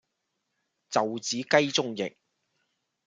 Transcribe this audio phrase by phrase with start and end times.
[0.89, 2.17] 袖子雞中翼